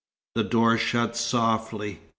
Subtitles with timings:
[0.33, 1.99] The door shut softly.